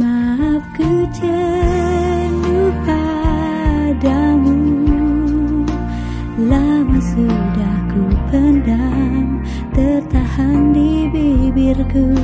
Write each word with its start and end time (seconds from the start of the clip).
Maaf 0.00 0.64
ku 0.72 0.88
jenuh 1.12 2.72
padamu. 2.88 4.56
Lama 6.40 6.96
sudah 7.04 7.76
ku 7.92 8.08
pendam 8.32 9.44
Tertahan 9.76 10.72
di 10.72 11.04
bibirku. 11.12 12.16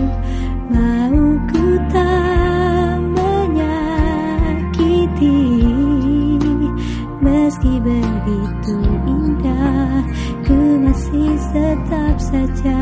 Mau 0.73 1.37
ku 1.53 1.77
tak 1.93 2.97
menyakiti 3.13 4.57
Meski 7.21 7.77
begitu 7.85 8.81
indah 9.05 10.01
Ku 10.49 10.81
masih 10.81 11.37
tetap 11.53 12.17
saja 12.25 12.81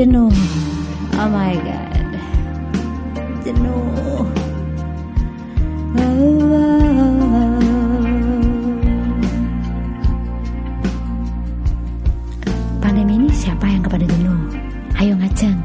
Jenuh. 0.00 0.32
Oh 1.20 1.28
my 1.28 1.60
god. 1.60 2.08
Jenuh. 3.44 4.24
Pandemi 12.80 13.20
ini 13.20 13.28
siapa 13.28 13.68
yang 13.68 13.84
kepada 13.84 14.08
jenuh? 14.08 14.40
Ayo 14.96 15.20
ngaceng 15.20 15.60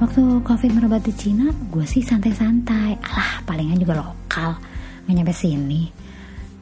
Waktu 0.00 0.40
covid 0.40 0.72
merebak 0.72 1.04
di 1.04 1.12
Cina 1.12 1.52
Gue 1.68 1.84
sih 1.84 2.00
santai-santai. 2.00 3.04
Alah 3.04 3.44
palingan 3.44 3.76
juga 3.76 4.00
lokal. 4.00 4.56
Gak 5.04 5.12
nyampe 5.12 5.36
sini. 5.36 5.92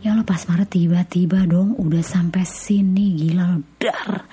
Ya 0.03 0.11
Allah 0.11 0.27
pas 0.27 0.43
Maret 0.51 0.75
tiba-tiba 0.75 1.47
dong 1.47 1.79
Udah 1.79 2.03
sampai 2.03 2.43
sini. 2.43 3.15
Gila 3.15 3.47
lo 3.47 3.63
dar 3.79 4.27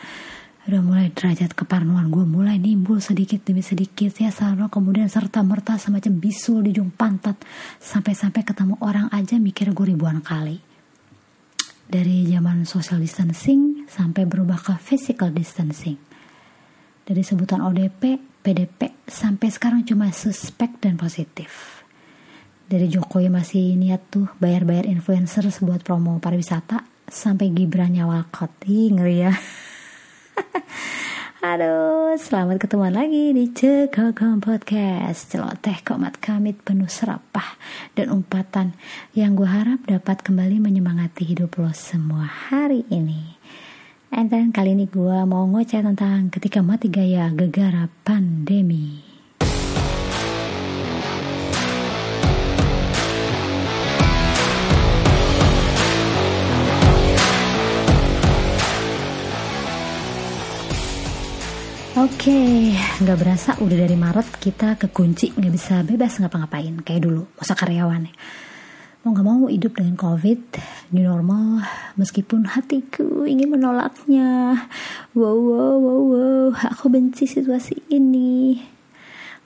udah 0.61 0.81
mulai 0.85 1.09
derajat 1.09 1.57
keparnoan 1.57 2.13
gue 2.13 2.21
mulai 2.21 2.61
nimbul 2.61 3.01
sedikit 3.01 3.41
demi 3.41 3.65
sedikit 3.65 4.13
ya 4.21 4.29
selalu 4.29 4.69
kemudian 4.69 5.09
serta 5.09 5.41
merta 5.41 5.73
semacam 5.81 6.21
bisul 6.21 6.61
di 6.61 6.69
ujung 6.69 6.93
pantat. 6.93 7.33
Sampai-sampai 7.81 8.45
ketemu 8.45 8.77
orang 8.85 9.09
aja 9.09 9.41
mikir 9.41 9.73
gue 9.73 9.85
ribuan 9.89 10.21
kali. 10.21 10.61
Dari 11.89 12.29
zaman 12.29 12.69
social 12.69 13.01
distancing 13.01 13.89
sampai 13.89 14.29
berubah 14.29 14.61
ke 14.61 14.77
physical 14.77 15.33
distancing. 15.33 15.97
Dari 17.01 17.25
sebutan 17.25 17.65
ODP, 17.65 18.21
PDP 18.45 19.09
sampai 19.09 19.49
sekarang 19.49 19.81
cuma 19.81 20.13
suspek 20.13 20.77
dan 20.77 20.93
positif. 20.93 21.81
Dari 22.69 22.85
Jokowi 22.85 23.27
masih 23.33 23.75
niat 23.75 24.13
tuh 24.13 24.29
bayar-bayar 24.37 24.87
influencer 24.87 25.43
buat 25.65 25.81
promo 25.83 26.21
pariwisata 26.21 26.85
sampai 27.09 27.51
Gibran 27.51 27.91
nyawa 27.91 28.29
Ih, 28.69 28.93
ngeri 28.95 29.17
ya 29.27 29.33
Aduh, 31.51 32.13
selamat 32.15 32.61
ketemuan 32.61 32.93
lagi 32.93 33.33
di 33.33 33.49
Cekokon 33.49 34.39
Podcast. 34.39 35.33
Celoteh 35.33 35.81
komat 35.81 36.21
kamit 36.21 36.61
penuh 36.61 36.89
serapah 36.89 37.57
dan 37.97 38.13
umpatan 38.13 38.77
Yang 39.11 39.31
gue 39.43 39.49
harap 39.49 39.79
dapat 39.89 40.21
kembali 40.21 40.61
menyemangati 40.61 41.25
hidup 41.25 41.57
lo 41.59 41.73
semua 41.73 42.23
hari 42.25 42.85
ini. 42.93 43.35
And 44.11 44.31
kali 44.31 44.75
ini 44.75 44.91
gue 44.91 45.17
mau 45.23 45.47
ngoceh 45.47 45.81
tentang 45.83 46.27
ketika 46.29 46.59
mati 46.59 46.91
gaya 46.91 47.31
gegara 47.31 47.87
pandemi 48.03 49.10
Oke, 61.91 62.31
okay, 62.31 62.71
nggak 63.03 63.19
berasa 63.19 63.51
udah 63.59 63.83
dari 63.83 63.99
Maret 63.99 64.39
kita 64.39 64.79
kekunci 64.79 65.35
nggak 65.35 65.51
bisa 65.51 65.83
bebas 65.83 66.23
ngapa-ngapain 66.23 66.79
kayak 66.87 67.03
dulu 67.03 67.27
masa 67.35 67.51
karyawan. 67.51 68.07
Mau 69.03 69.11
nggak 69.11 69.27
mau 69.27 69.51
hidup 69.51 69.75
dengan 69.75 69.99
COVID, 69.99 70.39
new 70.95 71.03
normal, 71.03 71.67
meskipun 71.99 72.47
hatiku 72.47 73.27
ingin 73.27 73.51
menolaknya. 73.51 74.55
Wow, 75.11 75.35
wow, 75.35 75.75
wow, 75.83 76.01
wow, 76.15 76.47
aku 76.71 76.87
benci 76.87 77.27
situasi 77.27 77.91
ini. 77.91 78.55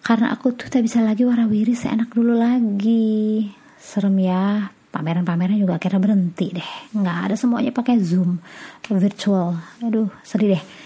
Karena 0.05 0.29
aku 0.29 0.53
tuh 0.53 0.69
tak 0.69 0.85
bisa 0.85 1.01
lagi 1.01 1.25
warawiri 1.25 1.73
seenak 1.73 2.13
dulu 2.13 2.37
lagi. 2.37 3.49
Serem 3.81 4.21
ya, 4.21 4.69
pameran-pameran 4.93 5.57
juga 5.57 5.81
akhirnya 5.81 5.97
berhenti 5.97 6.53
deh. 6.53 6.69
Nggak 6.93 7.17
ada 7.25 7.35
semuanya 7.41 7.73
pakai 7.73 7.97
Zoom, 8.05 8.37
virtual. 8.85 9.57
Aduh, 9.81 10.13
sedih 10.21 10.61
deh 10.61 10.84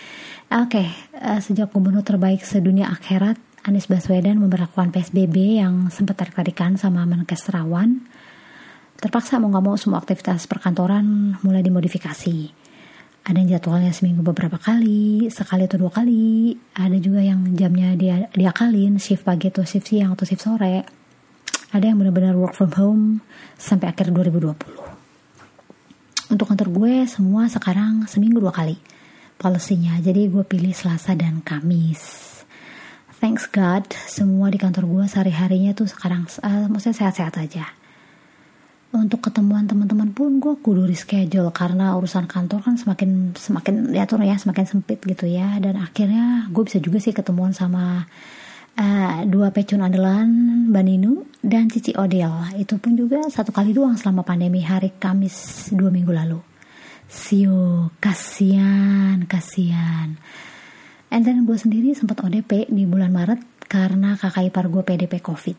Oke, 0.49 0.81
okay, 0.81 0.89
eh, 1.13 1.37
sejak 1.45 1.69
gubernur 1.69 2.01
terbaik 2.01 2.41
sedunia 2.41 2.89
akhirat, 2.89 3.37
Anies 3.69 3.85
Baswedan 3.85 4.41
memperlakukan 4.41 4.89
PSBB 4.89 5.61
yang 5.61 5.93
sempat 5.93 6.17
tarik-tarikan 6.17 6.73
sama 6.73 7.05
Menkes 7.05 7.45
Terawan. 7.45 8.01
Terpaksa 8.97 9.37
mau 9.37 9.53
nggak 9.53 9.61
mau 9.61 9.77
semua 9.77 10.01
aktivitas 10.01 10.49
perkantoran 10.49 11.37
mulai 11.45 11.61
dimodifikasi. 11.61 12.49
Ada 13.29 13.37
yang 13.37 13.61
jadwalnya 13.61 13.93
seminggu 13.93 14.25
beberapa 14.25 14.57
kali, 14.57 15.29
sekali 15.29 15.69
atau 15.69 15.85
dua 15.85 15.93
kali. 15.93 16.57
Ada 16.73 16.97
juga 16.97 17.21
yang 17.21 17.53
jamnya 17.53 17.93
dia 17.93 18.25
diakalin, 18.33 18.97
shift 18.97 19.29
pagi 19.29 19.53
atau 19.53 19.61
shift 19.61 19.93
siang 19.93 20.17
atau 20.17 20.25
shift 20.25 20.41
sore. 20.41 20.81
Ada 21.77 21.93
yang 21.93 22.01
benar-benar 22.01 22.33
work 22.33 22.57
from 22.57 22.73
home 22.73 23.21
sampai 23.53 23.93
akhir 23.93 24.09
2020. 24.17 26.33
Untuk 26.33 26.49
kantor 26.49 26.73
gue 26.73 27.05
semua 27.05 27.45
sekarang 27.45 28.09
seminggu 28.09 28.41
dua 28.41 28.49
kali 28.49 28.97
policy-nya. 29.39 30.03
Jadi 30.03 30.27
gue 30.27 30.44
pilih 30.44 30.75
Selasa 30.75 31.16
dan 31.16 31.39
Kamis. 31.39 32.27
Thanks 33.23 33.47
God, 33.51 33.88
semua 34.07 34.51
di 34.51 34.59
kantor 34.59 34.88
gue 34.88 35.03
sehari-harinya 35.07 35.75
tuh 35.75 35.88
sekarang, 35.88 36.27
uh, 36.39 36.67
maksudnya 36.72 37.03
sehat-sehat 37.03 37.35
aja. 37.39 37.67
Untuk 38.95 39.23
ketemuan 39.23 39.67
teman-teman 39.67 40.11
pun 40.16 40.39
gue 40.39 40.55
kudu 40.59 40.88
reschedule 40.88 41.51
karena 41.51 41.94
urusan 41.99 42.25
kantor 42.25 42.63
kan 42.63 42.75
semakin 42.79 43.38
semakin 43.38 43.94
diatur 43.94 44.17
ya 44.25 44.33
semakin 44.33 44.66
sempit 44.66 44.97
gitu 45.05 45.29
ya 45.29 45.61
dan 45.61 45.78
akhirnya 45.78 46.49
gue 46.49 46.63
bisa 46.66 46.81
juga 46.81 46.97
sih 46.97 47.13
ketemuan 47.13 47.53
sama 47.53 48.09
uh, 48.81 49.19
dua 49.29 49.53
pecun 49.53 49.85
andalan 49.85 50.25
Baninu 50.73 51.22
dan 51.45 51.69
Cici 51.69 51.94
Odil 51.94 52.33
itu 52.57 52.81
pun 52.81 52.97
juga 52.97 53.29
satu 53.29 53.53
kali 53.53 53.78
doang 53.78 53.94
selama 53.94 54.25
pandemi 54.25 54.66
hari 54.66 54.89
Kamis 54.97 55.69
dua 55.69 55.94
minggu 55.94 56.09
lalu 56.09 56.41
Sio, 57.09 57.90
kasihan, 57.97 59.25
kasihan. 59.25 60.14
And 61.09 61.25
then 61.25 61.42
gue 61.50 61.58
sendiri 61.58 61.97
sempat 61.97 62.22
ODP 62.22 62.70
di 62.70 62.86
bulan 62.86 63.09
Maret 63.09 63.66
karena 63.66 64.14
kakak 64.14 64.53
ipar 64.53 64.70
gue 64.70 64.86
PDP 64.86 65.18
COVID. 65.18 65.58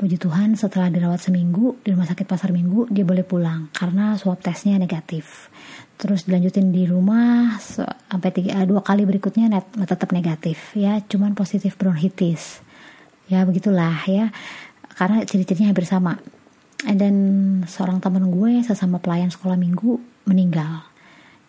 Puji 0.00 0.16
Tuhan 0.16 0.56
setelah 0.56 0.88
dirawat 0.88 1.20
seminggu 1.20 1.76
di 1.84 1.92
rumah 1.92 2.08
sakit 2.08 2.24
pasar 2.24 2.56
minggu 2.56 2.88
dia 2.88 3.04
boleh 3.04 3.20
pulang 3.20 3.68
karena 3.68 4.16
swab 4.16 4.40
tesnya 4.40 4.80
negatif. 4.80 5.52
Terus 6.00 6.24
dilanjutin 6.24 6.72
di 6.72 6.88
rumah 6.88 7.60
sampai 7.60 8.32
tiga, 8.32 8.64
dua 8.64 8.80
kali 8.80 9.04
berikutnya 9.04 9.52
net, 9.52 9.68
tetap 9.84 10.08
negatif 10.16 10.72
ya, 10.72 10.96
cuman 11.04 11.36
positif 11.36 11.76
bronkitis. 11.76 12.64
Ya 13.28 13.44
begitulah 13.44 14.08
ya, 14.08 14.32
karena 14.96 15.20
ciri-cirinya 15.28 15.76
hampir 15.76 15.84
sama. 15.84 16.16
And 16.88 16.96
then 16.96 17.16
seorang 17.68 18.00
teman 18.00 18.32
gue 18.32 18.64
sesama 18.64 19.04
pelayan 19.04 19.28
sekolah 19.28 19.60
minggu 19.60 20.15
meninggal. 20.26 20.84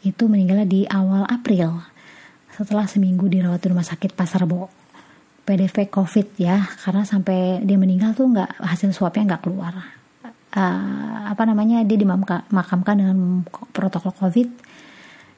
Itu 0.06 0.30
meninggalnya 0.30 0.70
di 0.70 0.86
awal 0.88 1.26
April 1.28 1.84
setelah 2.54 2.90
seminggu 2.90 3.30
dirawat 3.30 3.62
di 3.62 3.68
rumah 3.70 3.86
sakit 3.86 4.18
Pasar 4.18 4.46
Bo. 4.50 4.70
COVID 5.48 6.28
ya, 6.36 6.60
karena 6.84 7.08
sampai 7.08 7.64
dia 7.64 7.80
meninggal 7.80 8.12
tuh 8.12 8.28
nggak 8.28 8.60
hasil 8.60 8.92
swabnya 8.92 9.36
nggak 9.36 9.44
keluar. 9.48 9.74
Uh, 10.52 11.28
apa 11.30 11.44
namanya 11.48 11.86
dia 11.88 11.96
dimakamkan 11.96 12.96
dengan 12.98 13.48
protokol 13.72 14.12
COVID. 14.12 14.48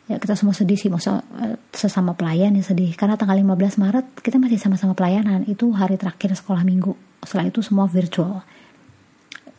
Ya 0.09 0.17
kita 0.17 0.33
semua 0.33 0.57
sedih 0.57 0.81
sih, 0.81 0.89
maksud 0.89 1.13
uh, 1.13 1.55
sesama 1.69 2.17
pelayan 2.17 2.57
ya 2.57 2.65
sedih. 2.65 2.97
Karena 2.97 3.21
tanggal 3.21 3.37
15 3.37 3.77
Maret 3.77 4.05
kita 4.25 4.41
masih 4.41 4.57
sama-sama 4.57 4.97
pelayanan, 4.97 5.45
itu 5.45 5.69
hari 5.77 5.93
terakhir 6.01 6.33
sekolah 6.33 6.65
minggu. 6.65 6.97
Setelah 7.21 7.45
itu 7.53 7.61
semua 7.61 7.85
virtual 7.85 8.41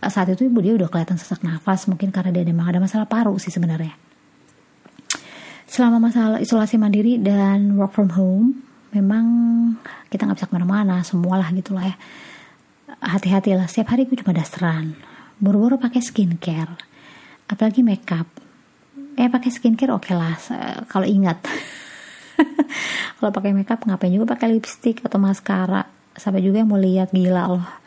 saat 0.09 0.33
itu 0.33 0.49
ibu 0.49 0.65
dia 0.65 0.73
udah 0.73 0.89
kelihatan 0.89 1.21
sesak 1.21 1.45
nafas 1.45 1.85
mungkin 1.85 2.09
karena 2.09 2.33
dia 2.33 2.45
memang 2.49 2.73
ada 2.73 2.81
masalah 2.81 3.05
paru 3.05 3.37
sih 3.37 3.53
sebenarnya. 3.53 3.93
Selama 5.69 6.09
masalah 6.09 6.41
isolasi 6.41 6.81
mandiri 6.81 7.21
dan 7.21 7.77
work 7.77 7.93
from 7.93 8.17
home 8.17 8.65
memang 8.97 9.27
kita 10.09 10.25
nggak 10.25 10.41
bisa 10.41 10.49
ke 10.49 10.55
mana-mana 10.57 11.05
semualah 11.05 11.53
gitulah 11.53 11.85
ya. 11.85 11.97
Hati-hatilah 13.01 13.69
setiap 13.69 13.93
hari 13.93 14.09
gue 14.09 14.17
cuma 14.17 14.33
dasteran 14.33 14.97
buru-buru 15.37 15.77
pakai 15.77 16.01
skincare 16.01 16.81
apalagi 17.45 17.85
makeup. 17.85 18.27
Eh 19.21 19.29
pakai 19.29 19.53
skincare 19.53 19.93
oke 19.93 20.09
okay 20.09 20.17
lah 20.17 20.33
kalau 20.89 21.05
ingat. 21.05 21.45
Kalau 23.21 23.37
pakai 23.37 23.53
makeup 23.53 23.85
ngapain 23.85 24.09
juga 24.09 24.33
pakai 24.33 24.49
lipstick 24.49 25.05
atau 25.05 25.21
maskara. 25.21 25.85
Sampai 26.17 26.41
juga 26.41 26.65
yang 26.65 26.73
mau 26.73 26.81
lihat 26.81 27.13
gila 27.13 27.53
loh 27.53 27.80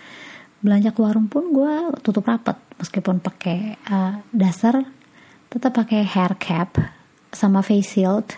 belanja 0.63 0.95
ke 0.95 0.99
warung 1.03 1.27
pun 1.27 1.51
gue 1.51 1.99
tutup 1.99 2.25
rapat. 2.25 2.55
Meskipun 2.79 3.19
pakai 3.19 3.77
uh, 3.91 4.23
dasar 4.31 4.81
tetap 5.51 5.75
pakai 5.75 6.07
hair 6.07 6.33
cap 6.39 6.79
sama 7.35 7.59
face 7.61 7.99
shield. 7.99 8.31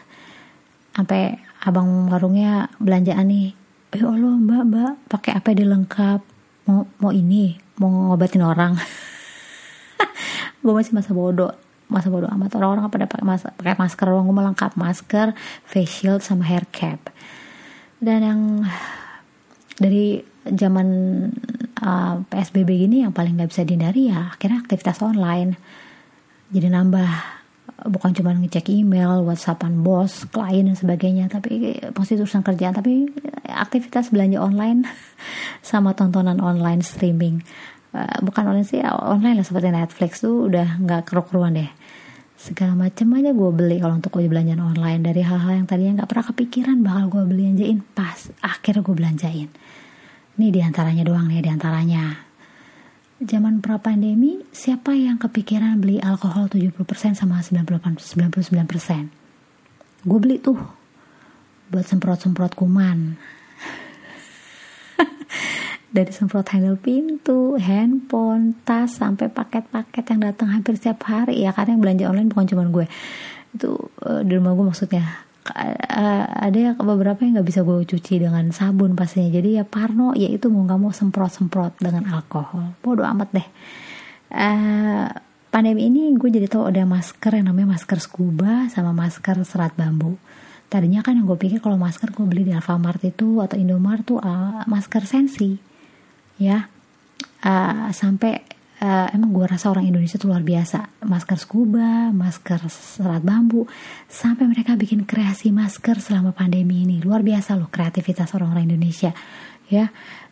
Sampai 0.91 1.37
abang 1.61 2.09
warungnya 2.09 2.67
belanjaan 2.81 3.29
nih 3.29 3.53
ya 3.95 4.11
Allah 4.11 4.35
mbak 4.35 4.63
mbak 4.67 4.93
pakai 5.07 5.31
apa 5.37 5.53
dia 5.53 5.69
lengkap? 5.69 6.19
Mau 6.65 6.89
mau 6.99 7.13
ini 7.13 7.55
mau 7.77 8.11
ngobatin 8.11 8.43
orang. 8.43 8.73
Gue 10.65 10.73
masih 10.73 10.97
masa 10.97 11.13
bodoh 11.13 11.53
masa 11.85 12.09
bodoh 12.09 12.29
amat. 12.33 12.57
Orang-orang 12.57 12.89
pada 12.89 13.05
pakai 13.05 13.25
mas 13.25 13.45
pakai 13.45 13.77
masker 13.77 14.09
doang 14.09 14.25
gue 14.25 14.33
melengkap 14.33 14.73
masker 14.73 15.37
face 15.69 16.01
shield 16.01 16.25
sama 16.25 16.41
hair 16.41 16.65
cap. 16.73 17.13
Dan 18.01 18.19
yang 18.25 18.41
dari 19.77 20.23
zaman 20.49 20.87
uh, 21.81 22.21
PSBB 22.29 22.87
gini 22.87 23.03
yang 23.03 23.11
paling 23.11 23.35
nggak 23.35 23.51
bisa 23.51 23.67
dihindari 23.67 24.11
ya 24.13 24.35
akhirnya 24.35 24.63
aktivitas 24.63 25.01
online 25.01 25.57
jadi 26.53 26.69
nambah 26.69 27.35
bukan 27.85 28.15
cuma 28.15 28.31
ngecek 28.33 28.71
email, 28.71 29.25
whatsappan 29.25 29.83
bos, 29.83 30.25
klien 30.31 30.65
dan 30.69 30.77
sebagainya, 30.77 31.27
tapi 31.27 31.81
pasti 31.91 32.15
urusan 32.15 32.41
kerjaan, 32.45 32.77
tapi 32.77 33.09
aktivitas 33.45 34.09
belanja 34.09 34.39
online 34.39 34.87
sama 35.65 35.91
tontonan 35.91 36.39
online 36.39 36.79
streaming, 36.85 37.43
bukan 38.23 38.43
online 38.47 38.67
sih, 38.67 38.79
online 38.85 39.41
lah 39.41 39.45
seperti 39.45 39.69
Netflix 39.73 40.23
tuh 40.23 40.47
udah 40.47 40.79
nggak 40.81 41.11
keruan 41.11 41.57
deh. 41.57 41.69
Segala 42.35 42.75
macam 42.75 43.15
aja 43.15 43.31
gue 43.31 43.51
beli 43.55 43.77
kalau 43.79 43.95
untuk 43.97 44.11
gue 44.13 44.27
belanjaan 44.27 44.61
online 44.61 45.01
dari 45.01 45.23
hal-hal 45.23 45.63
yang 45.63 45.67
tadinya 45.67 46.03
nggak 46.03 46.09
pernah 46.11 46.25
kepikiran 46.29 46.77
bakal 46.83 47.03
gue 47.09 47.23
belanjain 47.25 47.79
pas 47.95 48.29
akhirnya 48.43 48.85
gue 48.85 48.95
belanjain. 48.95 49.49
Ini 50.35 50.51
di 50.51 50.59
antaranya 50.59 51.07
doang 51.07 51.31
nih 51.31 51.39
di 51.39 51.47
antaranya 51.47 52.11
zaman 53.23 53.63
pra 53.63 53.79
pandemi 53.79 54.43
siapa 54.51 54.91
yang 54.91 55.15
kepikiran 55.15 55.79
beli 55.79 56.03
alkohol 56.03 56.51
70% 56.51 56.75
sama 57.15 57.39
98 57.39 57.95
99%? 57.95 60.03
Gue 60.03 60.19
beli 60.19 60.43
tuh 60.43 60.59
buat 61.71 61.87
semprot-semprot 61.87 62.51
kuman. 62.51 63.15
Dari 65.95 66.11
semprot 66.11 66.51
handle 66.51 66.83
pintu, 66.83 67.55
handphone, 67.55 68.59
tas 68.67 68.99
sampai 68.99 69.31
paket-paket 69.31 70.03
yang 70.11 70.19
datang 70.19 70.51
hampir 70.51 70.75
setiap 70.75 70.99
hari 71.07 71.47
ya 71.47 71.55
karena 71.55 71.79
yang 71.79 71.81
belanja 71.81 72.11
online 72.11 72.27
bukan 72.27 72.47
cuma 72.51 72.67
gue. 72.67 72.91
Itu 73.55 73.87
uh, 74.03 74.19
di 74.19 74.35
rumah 74.35 74.51
gue 74.51 74.67
maksudnya 74.67 75.31
ada 75.53 76.57
ya 76.57 76.71
beberapa 76.73 77.21
yang 77.21 77.37
nggak 77.37 77.47
bisa 77.47 77.61
gue 77.61 77.85
cuci 77.85 78.25
dengan 78.25 78.49
sabun 78.49 78.97
pastinya. 78.97 79.29
Jadi 79.29 79.61
ya 79.61 79.63
parno 79.67 80.17
ya 80.17 80.25
itu 80.25 80.49
mau 80.49 80.65
nggak 80.65 80.79
mau 80.81 80.89
semprot 80.89 81.29
semprot 81.29 81.73
dengan 81.77 82.09
alkohol. 82.09 82.73
Bodoh 82.81 83.05
amat 83.05 83.29
deh. 83.35 83.47
Uh, 84.33 85.07
pandemi 85.53 85.85
ini 85.87 86.09
gue 86.17 86.29
jadi 86.33 86.49
tahu 86.49 86.73
ada 86.73 86.83
masker 86.83 87.37
yang 87.37 87.53
namanya 87.53 87.77
masker 87.77 88.01
scuba 88.01 88.67
sama 88.73 88.91
masker 88.91 89.45
serat 89.45 89.77
bambu. 89.77 90.17
Tadinya 90.65 91.05
kan 91.05 91.13
yang 91.13 91.29
gue 91.29 91.37
pikir 91.37 91.61
kalau 91.61 91.77
masker 91.77 92.09
gue 92.09 92.25
beli 92.25 92.49
di 92.49 92.53
Alfamart 92.57 93.05
itu 93.05 93.37
atau 93.37 93.53
Indomart 93.53 94.01
tuh 94.01 94.17
uh, 94.17 94.65
masker 94.65 95.05
sensi. 95.05 95.61
Ya 96.41 96.65
uh, 97.45 97.93
sampai 97.93 98.54
uh, 98.81 99.07
emang 99.15 99.31
gue 99.31 99.45
rasa 99.47 99.71
orang 99.71 99.87
Indonesia 99.87 100.19
tuh 100.19 100.33
luar 100.33 100.43
biasa. 100.43 101.05
Masker 101.05 101.37
scuba 101.39 102.11
masker 102.11 102.67
serat 102.67 103.23
bambu 103.23 103.69
sampai 104.09 104.49
mereka 104.49 104.75
bikin 104.75 105.07
kreasi 105.07 105.53
masker 105.53 106.01
selama 106.01 106.35
pandemi 106.35 106.83
ini. 106.83 106.99
Luar 106.99 107.23
biasa 107.23 107.55
loh 107.55 107.71
kreativitas 107.71 108.33
orang-orang 108.35 108.73
Indonesia 108.73 109.15
ya. 109.71 109.87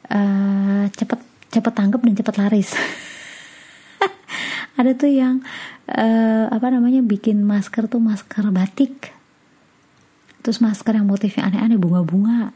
Uh, 0.10 0.90
cepet 0.92 1.20
cepet 1.54 1.74
tanggap 1.74 2.02
dan 2.04 2.14
cepet 2.18 2.36
laris. 2.42 2.70
Ada 4.80 4.98
tuh 4.98 5.12
yang 5.14 5.46
uh, 5.88 6.46
apa 6.50 6.68
namanya 6.74 7.06
bikin 7.06 7.46
masker 7.46 7.88
tuh 7.88 8.02
masker 8.02 8.50
batik. 8.50 9.14
Terus 10.44 10.60
masker 10.60 11.00
yang 11.00 11.08
motifnya 11.08 11.48
aneh-aneh 11.48 11.80
bunga-bunga 11.80 12.52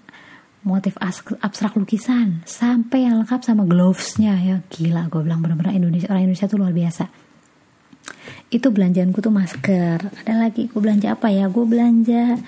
motif 0.63 0.98
abstrak 1.42 1.77
lukisan. 1.77 2.42
Sampai 2.48 3.06
yang 3.06 3.21
lengkap 3.21 3.42
sama 3.45 3.68
glovesnya 3.68 4.33
ya. 4.42 4.57
Gila 4.71 5.12
gue 5.12 5.21
bilang 5.21 5.44
bener-bener 5.44 5.77
Indonesia 5.77 6.09
orang 6.09 6.30
Indonesia 6.30 6.48
tuh 6.50 6.59
luar 6.59 6.74
biasa. 6.74 7.06
Itu 8.48 8.71
belanjaanku 8.71 9.19
tuh 9.19 9.33
masker. 9.33 9.98
Ada 10.24 10.33
lagi 10.33 10.71
gue 10.71 10.81
belanja 10.81 11.13
apa 11.13 11.27
ya? 11.30 11.51
Gue 11.51 11.65
belanja 11.68 12.39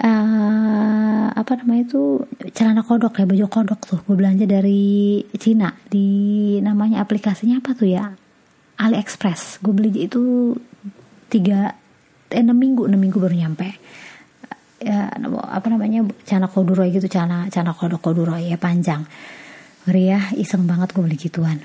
uh, 0.00 1.26
apa 1.34 1.52
namanya 1.60 1.82
itu 1.86 2.24
celana 2.56 2.82
kodok 2.82 3.20
ya 3.20 3.28
baju 3.28 3.46
kodok 3.46 3.80
tuh. 3.84 4.00
Gue 4.02 4.16
belanja 4.16 4.48
dari 4.48 5.22
Cina. 5.36 5.70
Di 5.86 6.08
namanya 6.64 7.04
aplikasinya 7.04 7.60
apa 7.60 7.76
tuh 7.76 7.88
ya? 7.92 8.10
AliExpress. 8.80 9.62
Gue 9.62 9.72
beli 9.76 10.08
itu 10.10 10.54
tiga 11.30 11.74
eh, 12.30 12.42
enam 12.42 12.54
minggu 12.54 12.86
enam 12.86 13.00
minggu 13.00 13.18
baru 13.18 13.34
nyampe 13.34 13.68
ya 14.84 15.08
apa 15.48 15.66
namanya 15.72 16.04
cana 16.28 16.46
koduroy 16.46 16.92
gitu 16.92 17.08
cana 17.08 17.48
cana 17.48 17.72
kodok 17.72 18.04
koduroy 18.04 18.52
ya 18.52 18.60
panjang. 18.60 19.08
Ngeri 19.88 20.04
ya 20.04 20.20
iseng 20.36 20.68
banget 20.68 20.92
gue 20.92 21.02
beli 21.04 21.16
gituan. 21.16 21.58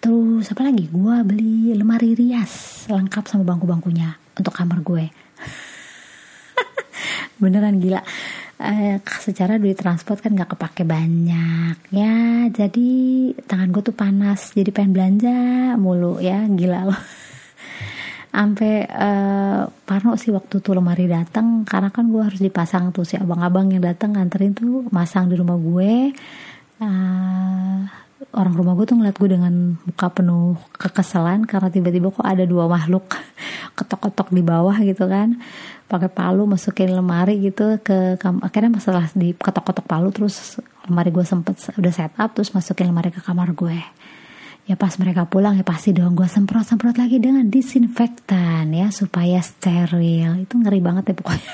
Terus 0.00 0.52
apa 0.52 0.68
lagi? 0.68 0.84
Gue 0.88 1.16
beli 1.24 1.72
lemari 1.72 2.12
rias 2.12 2.84
lengkap 2.86 3.24
sama 3.26 3.48
bangku-bangkunya 3.48 4.12
untuk 4.36 4.52
kamar 4.52 4.84
gue. 4.84 5.08
Beneran 7.42 7.80
gila. 7.80 8.00
Eh, 8.56 8.96
secara 9.20 9.60
duit 9.60 9.76
transport 9.76 10.24
kan 10.24 10.32
nggak 10.32 10.56
kepake 10.56 10.88
banyak 10.88 11.76
ya. 11.92 12.48
Jadi 12.48 12.88
tangan 13.44 13.68
gue 13.68 13.84
tuh 13.84 13.96
panas 13.96 14.56
jadi 14.56 14.72
pengen 14.72 14.96
belanja 14.96 15.36
mulu 15.76 16.20
ya. 16.20 16.48
Gila 16.48 16.88
loh 16.88 16.96
sampai 18.36 18.84
uh, 18.84 19.64
Parno 19.88 20.12
sih 20.20 20.28
waktu 20.28 20.60
tuh 20.60 20.76
lemari 20.76 21.08
datang 21.08 21.64
karena 21.64 21.88
kan 21.88 22.12
gue 22.12 22.20
harus 22.20 22.36
dipasang 22.36 22.92
tuh 22.92 23.08
si 23.08 23.16
abang-abang 23.16 23.72
yang 23.72 23.80
datang 23.80 24.12
nganterin 24.12 24.52
tuh 24.52 24.84
masang 24.92 25.32
di 25.32 25.40
rumah 25.40 25.56
gue. 25.56 26.12
Uh, 26.76 27.88
orang 28.36 28.52
rumah 28.52 28.76
gue 28.76 28.84
tuh 28.84 29.00
ngeliat 29.00 29.16
gue 29.16 29.30
dengan 29.32 29.80
muka 29.80 30.12
penuh 30.12 30.60
kekesalan 30.76 31.48
karena 31.48 31.72
tiba-tiba 31.72 32.12
kok 32.12 32.28
ada 32.28 32.44
dua 32.44 32.68
makhluk 32.68 33.08
ketok-ketok 33.80 34.28
di 34.28 34.42
bawah 34.44 34.76
gitu 34.84 35.08
kan. 35.08 35.40
Pakai 35.88 36.12
palu 36.12 36.44
masukin 36.44 36.92
lemari 36.92 37.40
gitu 37.40 37.80
ke 37.80 38.20
akhirnya 38.20 38.76
masalah 38.76 39.08
di 39.16 39.32
ketok-ketok 39.32 39.86
palu 39.88 40.12
terus 40.12 40.60
lemari 40.84 41.08
gue 41.08 41.24
sempet 41.24 41.56
udah 41.72 41.92
set 41.94 42.12
up 42.20 42.36
terus 42.36 42.52
masukin 42.52 42.92
lemari 42.92 43.08
ke 43.08 43.24
kamar 43.24 43.56
gue 43.56 43.80
ya 44.66 44.74
pas 44.74 44.90
mereka 44.98 45.30
pulang 45.30 45.54
ya 45.54 45.62
pasti 45.62 45.94
dong 45.94 46.18
gue 46.18 46.26
semprot-semprot 46.26 46.98
lagi 46.98 47.22
dengan 47.22 47.46
disinfektan 47.46 48.66
ya 48.74 48.90
supaya 48.90 49.38
steril. 49.38 50.42
Itu 50.42 50.58
ngeri 50.58 50.82
banget 50.82 51.14
ya 51.14 51.14
pokoknya. 51.14 51.52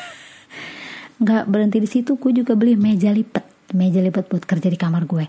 Nggak 1.22 1.42
berhenti 1.46 1.78
di 1.78 1.88
situ 1.88 2.16
gue 2.16 2.32
juga 2.32 2.56
beli 2.56 2.74
meja 2.74 3.12
lipat 3.12 3.76
meja 3.76 4.00
lipat 4.00 4.32
buat 4.32 4.44
kerja 4.48 4.68
di 4.72 4.80
kamar 4.80 5.04
gue. 5.04 5.28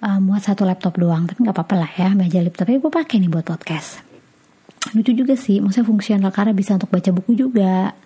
Muat 0.00 0.48
satu 0.48 0.64
laptop 0.64 0.96
doang 0.96 1.28
tapi 1.28 1.44
nggak 1.44 1.56
apa-apa 1.56 1.74
lah 1.76 1.90
ya 1.92 2.08
meja 2.16 2.40
lipat 2.40 2.64
tapi 2.64 2.80
gue 2.80 2.92
pakai 2.92 3.16
nih 3.20 3.28
buat 3.32 3.44
podcast. 3.44 4.00
Lucu 4.96 5.12
juga 5.12 5.36
sih 5.36 5.60
maksudnya 5.60 5.88
fungsional 5.88 6.32
karena 6.32 6.52
bisa 6.56 6.76
untuk 6.76 6.88
baca 6.88 7.10
buku 7.12 7.32
juga. 7.36 7.96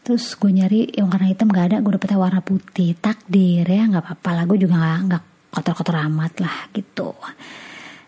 Terus 0.00 0.32
gue 0.38 0.48
nyari 0.48 0.96
yang 0.96 1.10
warna 1.10 1.26
hitam 1.28 1.50
gak 1.50 1.72
ada 1.72 1.76
gue 1.82 1.92
dapetnya 1.92 2.16
warna 2.20 2.40
putih. 2.40 2.96
Takdir 2.96 3.64
ya 3.64 3.84
nggak 3.84 4.04
apa-apa 4.04 4.30
lah 4.32 4.44
gue 4.48 4.58
juga 4.60 4.76
nggak 4.80 4.98
nggak 5.12 5.22
kotor-kotor 5.56 5.96
amat 6.04 6.32
lah 6.40 6.56
gitu 6.72 7.16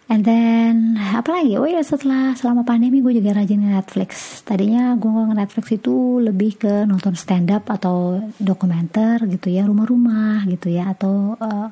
And 0.09 0.25
then 0.25 0.97
apa 0.97 1.29
lagi? 1.37 1.61
Oh 1.61 1.69
ya 1.69 1.85
setelah 1.85 2.33
selama 2.33 2.65
pandemi 2.65 3.05
gue 3.05 3.21
juga 3.21 3.37
rajin 3.37 3.61
Netflix. 3.61 4.41
Tadinya 4.41 4.97
gue 4.97 5.05
nge 5.05 5.37
Netflix 5.37 5.67
itu 5.69 6.25
lebih 6.25 6.57
ke 6.57 6.89
nonton 6.89 7.13
stand 7.13 7.53
up 7.53 7.69
atau 7.69 8.17
dokumenter 8.41 9.29
gitu 9.29 9.53
ya, 9.53 9.69
rumah-rumah 9.69 10.49
gitu 10.49 10.73
ya 10.73 10.97
atau 10.97 11.37
uh, 11.37 11.69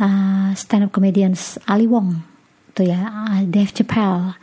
uh, 0.00 0.48
stand 0.56 0.88
up 0.88 0.90
comedians 0.96 1.60
Ali 1.68 1.84
Wong 1.84 2.16
tuh 2.72 2.88
ya, 2.88 3.28
uh, 3.28 3.44
Dave 3.44 3.76
Chappelle. 3.76 4.40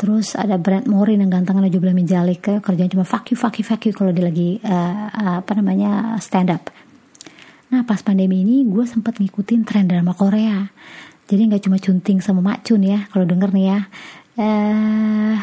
Terus 0.00 0.40
ada 0.40 0.56
Brent 0.56 0.88
Morin 0.88 1.20
yang 1.20 1.28
ganteng 1.28 1.60
ada 1.60 1.68
juga 1.68 1.92
Mijalik 1.92 2.48
ke 2.48 2.54
kerjanya 2.64 2.96
cuma 2.96 3.04
fuck 3.04 3.28
you 3.28 3.36
fuck 3.36 3.60
you 3.60 3.64
fuck 3.64 3.84
you 3.84 3.92
kalau 3.92 4.08
dia 4.08 4.24
lagi 4.24 4.56
uh, 4.64 5.44
apa 5.44 5.52
namanya 5.52 6.16
stand 6.16 6.48
up. 6.48 6.72
Nah 7.68 7.84
pas 7.84 8.00
pandemi 8.00 8.40
ini 8.40 8.64
gue 8.64 8.88
sempat 8.88 9.20
ngikutin 9.20 9.68
tren 9.68 9.84
drama 9.84 10.16
Korea 10.16 10.64
jadi 11.24 11.42
nggak 11.48 11.62
cuma 11.68 11.76
cunting 11.80 12.18
sama 12.20 12.40
macun 12.44 12.84
ya 12.84 13.08
kalau 13.12 13.24
denger 13.24 13.50
nih 13.52 13.66
ya. 13.70 13.78
Eh 14.40 15.36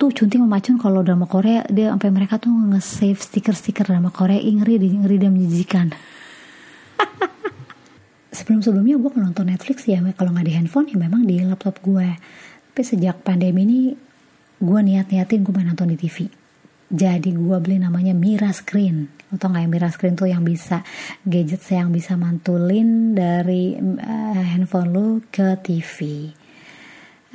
tuh 0.00 0.10
cunting 0.10 0.42
sama 0.42 0.58
macun 0.58 0.76
kalau 0.80 1.04
drama 1.04 1.28
Korea 1.28 1.62
dia 1.68 1.92
sampai 1.92 2.10
mereka 2.10 2.40
tuh 2.40 2.50
nge-save 2.50 3.20
stiker-stiker 3.20 3.86
drama 3.86 4.10
Korea 4.10 4.40
ngeri 4.40 4.78
ngeri 4.80 5.16
dan 5.20 5.30
menjijikan. 5.36 5.86
Sebelum-sebelumnya 8.36 9.00
gue 9.00 9.10
nonton 9.16 9.48
Netflix 9.48 9.88
ya 9.88 10.02
kalau 10.12 10.34
nggak 10.34 10.46
di 10.46 10.54
handphone 10.54 10.86
ya 10.92 10.96
memang 11.00 11.24
di 11.24 11.40
laptop 11.40 11.80
gue 11.80 12.08
tapi 12.76 12.84
sejak 12.84 13.24
pandemi 13.24 13.64
ini 13.64 13.80
gue 14.60 14.80
niat-niatin 14.84 15.40
gue 15.40 15.52
main 15.56 15.64
nonton 15.72 15.88
di 15.88 15.96
TV 15.96 16.28
jadi 16.86 17.30
gue 17.34 17.56
beli 17.58 17.82
namanya 17.82 18.14
Mira 18.14 18.54
Screen 18.54 19.10
atau 19.34 19.50
nggak 19.50 19.62
yang 19.66 19.72
Mira 19.72 19.90
Screen 19.90 20.14
tuh 20.14 20.30
yang 20.30 20.46
bisa 20.46 20.86
gadget 21.26 21.62
yang 21.70 21.90
bisa 21.90 22.14
mantulin 22.14 23.14
dari 23.14 23.74
uh, 23.74 24.42
handphone 24.42 24.90
lo 24.94 25.06
ke 25.28 25.58
TV 25.66 26.30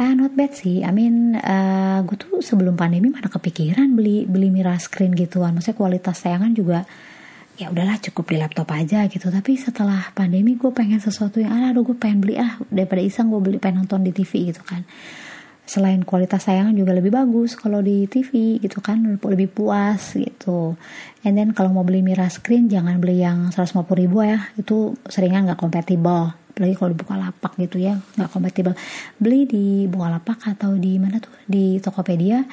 Ah, 0.02 0.18
not 0.18 0.34
bad 0.34 0.50
sih. 0.58 0.82
I 0.82 0.90
mean, 0.90 1.38
uh, 1.38 2.02
gue 2.02 2.18
tuh 2.18 2.42
sebelum 2.42 2.74
pandemi 2.74 3.14
mana 3.14 3.30
kepikiran 3.30 3.94
beli 3.94 4.26
beli 4.26 4.50
mirror 4.50 4.74
screen 4.82 5.14
gituan. 5.14 5.54
Maksudnya 5.54 5.78
kualitas 5.78 6.18
tayangan 6.26 6.58
juga 6.58 6.82
ya 7.54 7.70
udahlah 7.70 8.02
cukup 8.02 8.34
di 8.34 8.42
laptop 8.42 8.66
aja 8.74 9.06
gitu. 9.06 9.30
Tapi 9.30 9.62
setelah 9.62 10.10
pandemi 10.18 10.58
gue 10.58 10.74
pengen 10.74 10.98
sesuatu 10.98 11.38
yang 11.38 11.54
ah, 11.54 11.70
aduh 11.70 11.86
gue 11.86 11.94
pengen 11.94 12.18
beli 12.18 12.42
ah 12.42 12.58
daripada 12.74 12.98
iseng 13.06 13.30
gue 13.30 13.38
beli 13.46 13.58
pengen 13.62 13.86
nonton 13.86 14.02
di 14.02 14.10
TV 14.10 14.50
gitu 14.50 14.66
kan. 14.66 14.82
Selain 15.62 16.02
kualitas 16.04 16.50
tayangan 16.50 16.74
juga 16.76 16.92
lebih 16.92 17.14
bagus 17.14 17.56
kalau 17.56 17.80
di 17.80 18.10
TV 18.10 18.60
gitu 18.60 18.82
kan 18.84 19.00
lebih 19.08 19.48
puas 19.48 20.18
gitu. 20.18 20.76
And 21.24 21.38
then 21.38 21.54
kalau 21.54 21.72
mau 21.72 21.86
beli 21.86 22.02
mirror 22.02 22.28
screen 22.28 22.68
jangan 22.68 22.98
beli 22.98 23.22
yang 23.22 23.54
150 23.54 23.86
ribu 23.96 24.26
ya. 24.26 24.52
Itu 24.58 24.98
seringnya 25.08 25.54
nggak 25.54 25.60
kompatibel. 25.62 26.34
Apalagi 26.52 26.76
kalau 26.76 26.92
di 26.92 27.00
lapak 27.08 27.54
gitu 27.62 27.78
ya 27.80 27.96
nggak 27.96 28.30
kompatibel. 28.34 28.74
Beli 29.16 29.48
di 29.48 29.66
lapak 29.88 30.50
atau 30.58 30.76
di 30.76 30.98
mana 30.98 31.22
tuh? 31.22 31.32
Di 31.48 31.80
Tokopedia 31.80 32.44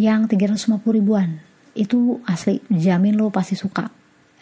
yang 0.00 0.30
350 0.30 0.80
ribuan. 0.96 1.28
Itu 1.76 2.24
asli 2.24 2.62
jamin 2.72 3.18
lo 3.18 3.28
pasti 3.28 3.58
suka. 3.58 3.90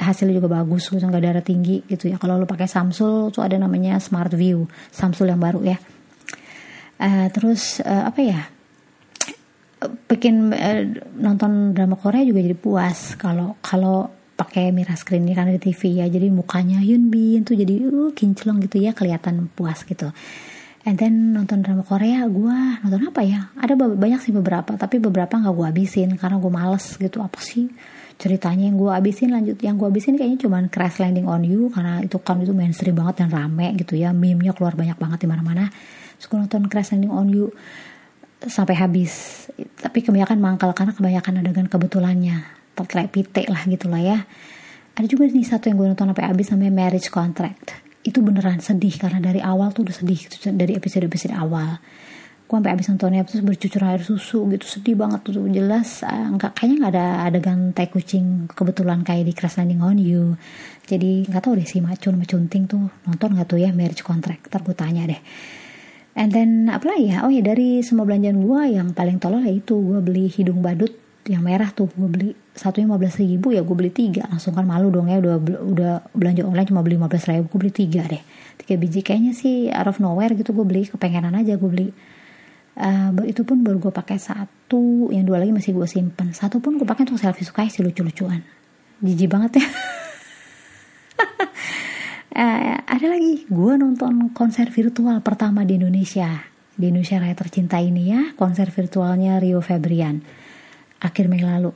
Hasilnya 0.00 0.40
juga 0.40 0.62
bagus 0.62 0.88
gitu 0.88 1.02
nggak 1.02 1.24
darah 1.24 1.44
tinggi 1.44 1.82
gitu 1.88 2.06
ya. 2.06 2.16
Kalau 2.20 2.38
lo 2.38 2.46
pakai 2.46 2.70
Samsung 2.70 3.34
tuh 3.34 3.42
ada 3.42 3.58
namanya 3.58 3.98
Smart 3.98 4.32
View 4.32 4.70
Samsung 4.94 5.34
yang 5.34 5.42
baru 5.42 5.60
ya 5.66 5.80
uh, 7.00 7.26
terus 7.32 7.80
uh, 7.80 8.06
apa 8.06 8.20
ya? 8.20 8.40
Bikin 9.80 10.52
uh, 10.52 10.82
nonton 11.16 11.72
drama 11.72 11.96
Korea 11.96 12.22
juga 12.22 12.44
jadi 12.44 12.56
puas 12.56 13.16
kalau 13.16 13.56
kalau 13.64 14.12
pakai 14.36 14.72
mirror 14.72 14.96
screen 14.96 15.24
ini 15.28 15.32
karena 15.32 15.56
di 15.56 15.60
TV 15.60 16.04
ya. 16.04 16.06
Jadi 16.08 16.28
mukanya 16.28 16.84
Yun 16.84 17.08
Bin 17.08 17.44
tuh 17.44 17.56
jadi 17.56 17.88
uh, 17.88 18.12
kinclong 18.12 18.60
gitu 18.64 18.80
ya 18.80 18.92
kelihatan 18.92 19.48
puas 19.52 19.84
gitu. 19.88 20.12
And 20.80 20.96
then 20.96 21.36
nonton 21.36 21.60
drama 21.60 21.84
Korea 21.84 22.24
gue 22.24 22.56
nonton 22.84 23.00
apa 23.08 23.20
ya? 23.20 23.52
Ada 23.56 23.76
banyak 23.76 24.20
sih 24.20 24.32
beberapa 24.32 24.76
tapi 24.80 24.96
beberapa 24.96 25.36
nggak 25.36 25.52
gue 25.52 25.66
habisin 25.68 26.16
karena 26.16 26.40
gue 26.40 26.52
males 26.52 26.96
gitu. 26.96 27.20
Apa 27.20 27.36
sih 27.40 27.68
ceritanya 28.16 28.68
yang 28.68 28.80
gue 28.80 28.88
habisin? 28.92 29.28
Lanjut 29.32 29.60
yang 29.60 29.76
gue 29.76 29.88
habisin 29.88 30.16
kayaknya 30.16 30.48
cuman 30.48 30.72
Crash 30.72 30.96
Landing 31.00 31.28
on 31.28 31.44
You 31.44 31.68
karena 31.68 32.00
itu 32.00 32.16
kan 32.20 32.40
itu 32.40 32.56
mainstream 32.56 32.96
banget 32.96 33.24
dan 33.24 33.28
rame 33.28 33.76
gitu 33.76 33.92
ya. 33.92 34.16
Meme-nya 34.16 34.56
keluar 34.56 34.72
banyak 34.72 34.96
banget 34.96 35.24
di 35.24 35.28
mana-mana 35.28 35.68
gue 36.26 36.38
nonton 36.40 36.68
Crash 36.68 36.92
Landing 36.92 37.12
on 37.12 37.28
You 37.30 37.48
sampai 38.48 38.76
habis. 38.76 39.46
Tapi 39.56 40.00
kebanyakan 40.00 40.40
mangkal 40.40 40.72
karena 40.72 40.96
kebanyakan 40.96 41.44
adegan 41.44 41.68
kebetulannya. 41.68 42.60
Kayak 42.80 43.12
pite 43.12 43.44
lah 43.52 43.60
gitu 43.68 43.92
lah 43.92 44.00
ya. 44.00 44.18
Ada 44.96 45.04
juga 45.04 45.28
nih 45.28 45.44
satu 45.44 45.68
yang 45.68 45.76
gue 45.76 45.88
nonton 45.92 46.08
sampai 46.08 46.24
habis 46.24 46.48
namanya 46.48 46.72
marriage 46.72 47.12
contract. 47.12 47.76
Itu 48.00 48.24
beneran 48.24 48.64
sedih 48.64 48.96
karena 48.96 49.20
dari 49.20 49.44
awal 49.44 49.76
tuh 49.76 49.84
udah 49.84 49.92
sedih 49.92 50.16
dari 50.56 50.72
episode 50.80 51.04
episode 51.04 51.36
awal. 51.36 51.76
Gue 52.48 52.56
sampai 52.56 52.72
habis 52.72 52.88
nontonnya 52.88 53.22
terus 53.28 53.44
bercucur 53.44 53.84
air 53.84 54.00
susu 54.00 54.48
gitu 54.48 54.64
sedih 54.64 54.96
banget 54.96 55.22
tuh 55.22 55.44
jelas 55.52 56.02
uh, 56.02 56.34
kayaknya 56.34 56.76
nggak 56.82 56.92
ada 56.96 57.06
adegan 57.30 57.70
tai 57.70 57.86
kucing 57.86 58.50
kebetulan 58.50 59.06
kayak 59.06 59.28
di 59.28 59.32
Crash 59.36 59.60
Landing 59.60 59.84
on 59.84 60.00
You. 60.00 60.40
Jadi 60.88 61.28
nggak 61.28 61.42
tahu 61.44 61.60
deh 61.60 61.68
si 61.68 61.84
Macun 61.84 62.16
Macunting 62.16 62.64
tuh 62.64 62.88
nonton 63.04 63.36
nggak 63.36 63.46
tuh 63.46 63.60
ya 63.60 63.76
marriage 63.76 64.02
contract? 64.02 64.48
Ntar 64.48 64.64
deh 64.64 65.22
and 66.20 66.36
then 66.36 66.68
apa 66.68 66.92
ya. 67.00 67.24
Oh 67.24 67.32
ya 67.32 67.40
dari 67.40 67.80
semua 67.80 68.04
belanjaan 68.04 68.44
gue 68.44 68.76
yang 68.76 68.92
paling 68.92 69.16
tolol 69.16 69.40
ya 69.40 69.56
itu 69.56 69.80
gue 69.80 70.04
beli 70.04 70.28
hidung 70.28 70.60
badut 70.60 70.92
yang 71.24 71.40
merah 71.40 71.72
tuh. 71.72 71.88
Gue 71.88 72.08
beli 72.12 72.28
satunya 72.52 72.84
15 72.84 73.24
ribu 73.24 73.56
ya 73.56 73.64
gue 73.64 73.72
beli 73.72 73.88
tiga. 73.88 74.28
Langsung 74.28 74.52
kan 74.52 74.68
malu 74.68 74.92
dong 74.92 75.08
ya 75.08 75.16
udah 75.16 75.40
udah 75.64 75.92
belanja 76.12 76.44
online 76.44 76.68
cuma 76.68 76.84
beli 76.84 77.00
15 77.00 77.32
ribu 77.32 77.44
gue 77.56 77.58
beli 77.64 77.72
tiga 77.72 78.04
deh. 78.04 78.20
Tiga 78.60 78.76
biji. 78.76 79.00
Kayaknya 79.00 79.32
sih 79.32 79.72
out 79.72 79.88
of 79.88 79.96
nowhere 80.04 80.36
gitu 80.36 80.52
gue 80.52 80.66
beli 80.68 80.84
kepengenan 80.84 81.32
aja 81.32 81.56
gue 81.56 81.70
beli. 81.72 81.88
Uh, 82.80 83.12
itu 83.26 83.42
pun 83.42 83.64
baru 83.64 83.80
gue 83.80 83.92
pakai 83.92 84.20
satu 84.20 85.12
yang 85.12 85.24
dua 85.24 85.40
lagi 85.40 85.56
masih 85.56 85.72
gue 85.72 85.88
simpen. 85.88 86.36
Satu 86.36 86.60
pun 86.60 86.76
gue 86.76 86.84
pakai 86.84 87.08
untuk 87.08 87.16
selfie 87.16 87.48
suka 87.48 87.64
sih 87.72 87.80
lucu-lucuan. 87.80 88.44
Jijik 89.00 89.32
banget 89.32 89.64
ya 89.64 89.64
uh, 92.34 92.76
ada 92.86 93.06
lagi. 93.06 93.46
Gue 93.46 93.74
nonton 93.78 94.30
konser 94.34 94.70
virtual 94.70 95.22
pertama 95.22 95.66
di 95.66 95.78
Indonesia. 95.78 96.42
Di 96.74 96.88
Indonesia 96.88 97.20
Raya 97.20 97.36
tercinta 97.36 97.76
ini 97.76 98.08
ya 98.08 98.32
konser 98.38 98.72
virtualnya 98.72 99.36
Rio 99.42 99.60
Febrian. 99.60 100.22
Akhir 101.00 101.28
Mei 101.28 101.44
lalu. 101.44 101.72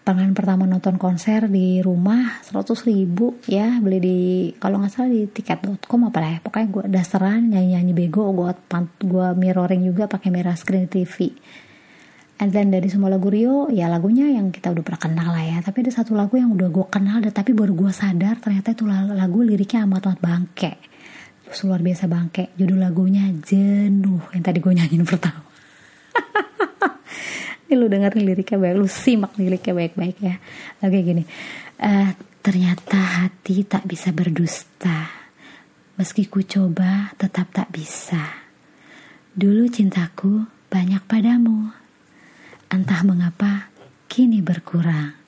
Pengalaman 0.00 0.32
pertama 0.32 0.64
nonton 0.64 0.96
konser 0.96 1.46
di 1.46 1.78
rumah 1.84 2.40
100 2.42 2.88
ribu 2.88 3.36
ya 3.44 3.78
beli 3.78 3.98
di 4.00 4.18
kalau 4.56 4.80
nggak 4.80 4.90
salah 4.90 5.12
di 5.12 5.28
tiket.com 5.28 6.08
apa 6.08 6.18
lah 6.18 6.30
ya. 6.34 6.38
Pokoknya 6.40 6.68
gue 6.72 6.84
dasaran 6.88 7.40
nyanyi 7.52 7.76
nyanyi 7.76 7.92
bego 7.92 8.32
gue 8.32 8.50
gue 9.04 9.28
mirroring 9.36 9.84
juga 9.84 10.08
pakai 10.08 10.32
merah 10.32 10.56
screen 10.56 10.88
TV 10.88 11.36
then 12.48 12.72
dari 12.72 12.88
semua 12.88 13.12
lagu 13.12 13.28
Rio 13.28 13.68
ya 13.68 13.84
lagunya 13.92 14.24
yang 14.32 14.48
kita 14.48 14.72
udah 14.72 14.80
pernah 14.80 14.96
kenal 14.96 15.28
lah 15.28 15.44
ya. 15.44 15.60
Tapi 15.60 15.84
ada 15.84 15.92
satu 15.92 16.16
lagu 16.16 16.40
yang 16.40 16.48
udah 16.56 16.72
gue 16.72 16.86
kenal 16.88 17.20
dan 17.20 17.36
tapi 17.36 17.52
baru 17.52 17.76
gue 17.76 17.92
sadar 17.92 18.40
ternyata 18.40 18.72
itu 18.72 18.88
lagu 18.88 19.44
liriknya 19.44 19.84
amat 19.84 20.08
amat 20.08 20.20
bangke. 20.24 20.72
Terus 21.44 21.60
luar 21.68 21.84
biasa 21.84 22.08
bangke. 22.08 22.56
Judul 22.56 22.80
lagunya 22.80 23.28
jenuh 23.28 24.24
yang 24.32 24.40
tadi 24.40 24.56
gue 24.56 24.72
nyanyiin 24.72 25.04
pertama. 25.04 25.44
Ini 27.68 27.76
lu 27.76 27.92
dengerin 27.92 28.24
liriknya 28.24 28.56
baik 28.56 28.74
lu 28.80 28.88
simak 28.88 29.36
liriknya 29.36 29.76
baik-baik 29.76 30.16
ya. 30.24 30.40
Oke 30.80 30.98
gini. 31.04 31.28
Uh, 31.76 32.08
ternyata 32.40 32.96
hati 33.20 33.68
tak 33.68 33.84
bisa 33.84 34.16
berdusta. 34.16 35.12
Meski 36.00 36.24
ku 36.24 36.40
coba 36.40 37.12
tetap 37.20 37.52
tak 37.52 37.68
bisa. 37.68 38.48
Dulu 39.36 39.68
cintaku 39.68 40.48
banyak 40.72 41.04
padamu 41.04 41.79
entah 42.70 43.02
mengapa 43.02 43.74
kini 44.06 44.38
berkurang. 44.38 45.18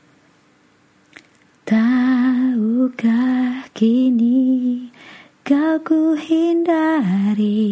Tahukah 1.66 3.66
kini 3.74 4.86
kau 5.42 5.82
ku 5.82 6.14
hindari 6.14 7.66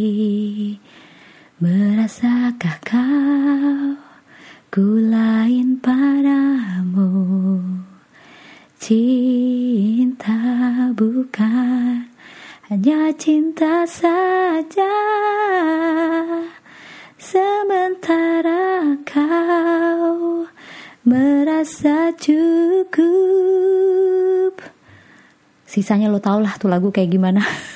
merasakah 1.63 2.79
kau 2.83 4.11
Ku 4.71 5.03
lain 5.03 5.83
padamu? 5.83 7.11
Cinta 8.79 10.39
bukan 10.95 12.07
Hanya 12.71 13.11
cinta 13.19 13.83
saja 13.83 14.95
Sementara 17.21 18.97
kau 19.05 20.49
Merasa 21.05 22.17
cukup. 22.17 23.05
Sisanya 25.69 26.09
lo 26.09 26.17
tau 26.17 26.41
lah 26.41 26.57
tuh 26.57 26.73
lagu 26.73 26.89
kayak 26.89 27.13
gimana 27.13 27.45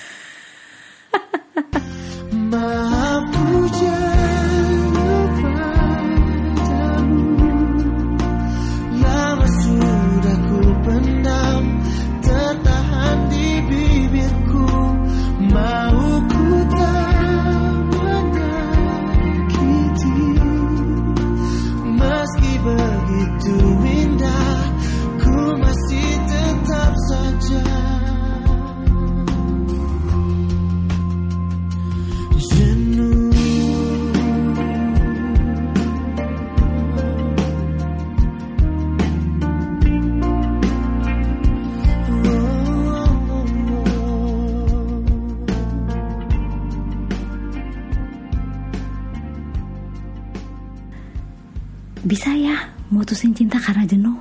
mutusin 53.05 53.37
cinta 53.37 53.61
karena 53.61 53.85
jenuh. 53.85 54.17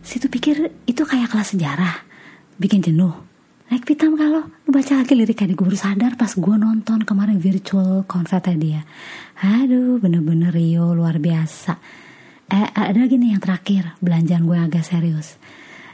Situ 0.00 0.32
pikir 0.32 0.72
itu 0.88 1.04
kayak 1.04 1.36
kelas 1.36 1.52
sejarah, 1.52 2.00
bikin 2.56 2.80
jenuh. 2.80 3.12
Naik 3.68 3.84
pitam 3.84 4.16
kalau 4.16 4.48
lu 4.64 4.70
baca 4.72 5.04
lagi 5.04 5.12
liriknya 5.12 5.52
gue 5.52 5.68
baru 5.68 5.76
sadar 5.76 6.16
pas 6.16 6.32
gue 6.32 6.56
nonton 6.56 7.04
kemarin 7.04 7.36
virtual 7.36 8.08
konser 8.08 8.40
dia. 8.56 8.88
Aduh 9.44 10.00
bener-bener 10.00 10.48
Rio 10.48 10.96
luar 10.96 11.20
biasa. 11.20 11.76
Eh, 12.48 12.72
ada 12.72 12.96
lagi 12.96 13.20
nih 13.20 13.36
yang 13.36 13.42
terakhir 13.44 13.92
belanjaan 14.00 14.48
gue 14.48 14.56
agak 14.56 14.80
serius. 14.80 15.36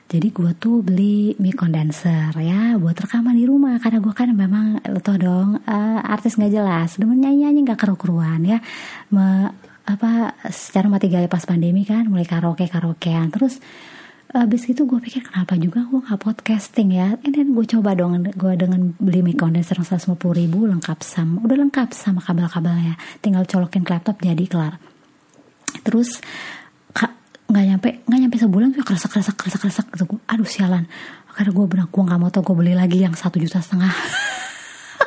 Jadi 0.07 0.31
gue 0.31 0.55
tuh 0.55 0.87
beli 0.87 1.35
mic 1.43 1.59
condenser 1.59 2.31
ya 2.39 2.79
buat 2.79 2.95
rekaman 2.95 3.35
di 3.35 3.51
rumah 3.51 3.83
karena 3.83 3.99
gue 3.99 4.15
kan 4.15 4.31
memang 4.31 4.79
lo 4.95 5.03
tau 5.03 5.19
dong 5.19 5.59
uh, 5.59 6.01
artis 6.07 6.39
nggak 6.39 6.55
jelas, 6.55 7.03
demen 7.03 7.19
nyanyi 7.19 7.51
nyanyi 7.51 7.67
nggak 7.67 7.83
keru-keruan 7.83 8.47
ya. 8.47 8.63
Me, 9.11 9.51
apa 9.87 10.35
secara 10.51 10.91
mati 10.91 11.07
gaya 11.07 11.31
pas 11.31 11.47
pandemi 11.47 11.87
kan 11.87 12.07
mulai 12.11 12.27
karaoke 12.27 12.67
karaokean. 12.67 13.31
Terus 13.31 13.63
Abis 14.37 14.67
itu 14.67 14.83
gue 14.85 14.99
pikir 14.99 15.23
kenapa 15.23 15.55
juga 15.55 15.87
gue 15.87 16.03
gak 16.03 16.19
podcasting 16.19 16.99
ya? 16.99 17.15
Then 17.23 17.55
gue 17.55 17.63
coba 17.63 17.95
dong 17.95 18.27
Gue 18.35 18.59
dengan 18.59 18.91
beli 18.99 19.23
mic 19.23 19.39
condenser 19.39 19.79
150 19.79 20.19
ribu 20.35 20.67
Lengkap 20.67 20.99
sama 21.07 21.41
Udah 21.47 21.55
lengkap 21.55 21.95
sama 21.95 22.19
kabel-kabelnya. 22.19 22.99
Tinggal 23.23 23.47
colokin 23.47 23.87
ke 23.87 23.95
laptop 23.95 24.19
jadi 24.19 24.45
kelar. 24.51 24.83
Terus 25.87 26.19
nggak 27.47 27.63
nyampe 27.63 27.89
nggak 28.11 28.21
nyampe 28.27 28.37
sebulan 28.43 28.75
tuh 28.75 28.83
keresak 28.83 29.11
keresak 29.15 29.39
keresak 29.39 29.61
keresak 29.63 29.87
gitu 29.95 30.19
aduh 30.27 30.49
sialan. 30.49 30.91
Karena 31.31 31.51
gue 31.55 31.67
benar 31.71 31.87
gue 31.87 32.03
nggak 32.03 32.19
mau 32.19 32.29
tau 32.29 32.43
gue 32.43 32.57
beli 32.59 32.75
lagi 32.75 32.99
yang 33.07 33.15
satu 33.15 33.39
juta 33.39 33.63
setengah 33.63 33.89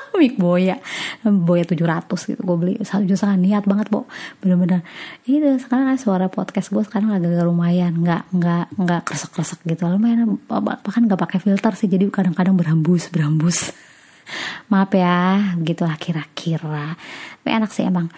mic 0.20 0.36
boya. 0.36 0.78
Boya 1.24 1.64
700 1.66 2.10
gitu. 2.10 2.42
Gue 2.42 2.58
beli 2.58 2.74
satu 2.82 3.06
juta. 3.06 3.34
Niat 3.36 3.66
banget 3.70 3.88
po 3.94 4.10
bener-bener. 4.42 4.82
Itu 5.26 5.60
sekarang 5.62 5.94
kan 5.94 5.98
suara 6.02 6.26
podcast 6.28 6.74
gue 6.74 6.84
sekarang 6.84 7.14
agak 7.14 7.46
lumayan. 7.46 7.94
Nggak 8.00 8.34
nggak 8.34 8.66
nggak 8.80 9.02
kresek 9.06 9.32
kresek 9.36 9.60
gitu. 9.66 9.86
Lumayan 9.86 10.40
bahkan 10.50 11.06
nggak 11.06 11.20
pakai 11.20 11.40
filter 11.40 11.74
sih. 11.78 11.88
Jadi 11.88 12.10
kadang-kadang 12.10 12.58
berhembus 12.58 13.08
berhembus. 13.14 13.70
Maaf 14.72 14.92
ya. 14.96 15.54
Begitulah 15.58 15.98
kira-kira. 16.02 16.98
Tapi 17.42 17.50
enak 17.50 17.72
sih 17.72 17.86
emang. 17.86 18.10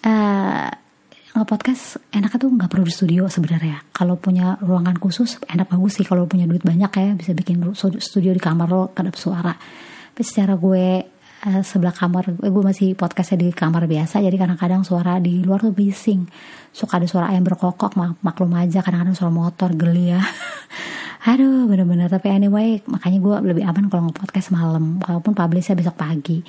Uh, 0.00 0.70
nge-podcast 1.30 2.10
enaknya 2.10 2.38
tuh 2.42 2.50
nggak 2.50 2.70
perlu 2.70 2.84
di 2.86 2.94
studio 2.94 3.22
sebenarnya. 3.30 3.86
Kalau 3.94 4.18
punya 4.18 4.58
ruangan 4.58 4.98
khusus 4.98 5.38
enak 5.46 5.70
bagus 5.70 6.02
sih. 6.02 6.06
Kalau 6.06 6.26
punya 6.26 6.50
duit 6.50 6.66
banyak 6.66 6.90
ya 6.90 7.14
bisa 7.14 7.32
bikin 7.36 7.62
studio 8.02 8.34
di 8.34 8.42
kamar 8.42 8.68
lo 8.70 8.90
kedap 8.90 9.14
suara. 9.14 9.54
Tapi 10.10 10.22
secara 10.26 10.58
gue 10.58 11.19
uh, 11.46 11.62
sebelah 11.64 11.94
kamar. 11.94 12.32
Eh, 12.40 12.50
gue 12.52 12.62
masih 12.64 12.92
podcastnya 12.92 13.48
di 13.48 13.48
kamar 13.52 13.88
biasa 13.88 14.20
jadi 14.20 14.36
kadang-kadang 14.36 14.82
suara 14.84 15.16
di 15.22 15.40
luar 15.40 15.64
tuh 15.64 15.72
bising. 15.72 16.28
Suka 16.70 17.00
ada 17.00 17.06
suara 17.08 17.32
ayam 17.32 17.42
berkokok 17.42 17.96
mak 17.96 18.20
maklum 18.20 18.52
aja 18.56 18.84
kadang-kadang 18.84 19.16
suara 19.16 19.32
motor 19.32 19.72
geli 19.74 20.12
ya. 20.12 20.20
Aduh 21.30 21.68
bener-bener. 21.68 22.08
Tapi 22.08 22.28
anyway 22.32 22.80
makanya 22.88 23.18
gue 23.20 23.36
lebih 23.52 23.64
aman 23.64 23.88
kalau 23.88 24.08
nge-podcast 24.08 24.48
malam 24.52 25.00
walaupun 25.00 25.32
publishnya 25.32 25.76
besok 25.76 25.96
pagi. 25.96 26.44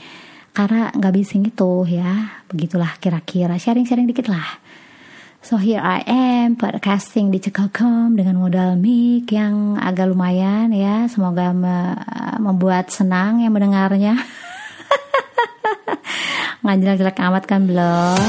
Karena 0.52 0.92
nggak 0.92 1.14
bising 1.16 1.48
itu 1.48 1.88
ya. 1.88 2.44
Begitulah 2.52 3.00
kira-kira. 3.00 3.56
Sharing-sharing 3.56 4.08
dikit 4.08 4.28
lah. 4.28 4.60
So 5.42 5.58
here 5.58 5.82
I 5.82 6.06
am 6.06 6.54
podcasting 6.54 7.34
di 7.34 7.42
Cekokom 7.42 8.14
dengan 8.14 8.38
modal 8.38 8.78
mic 8.78 9.26
yang 9.34 9.74
agak 9.74 10.14
lumayan 10.14 10.70
ya. 10.70 11.10
Semoga 11.10 11.50
me 11.50 11.98
membuat 12.38 12.94
senang 12.94 13.42
yang 13.42 13.50
mendengarnya. 13.50 14.22
nggak 16.62 16.78
jelek-jelek 16.78 17.18
amat 17.26 17.44
kan 17.50 17.62
blog 17.66 18.20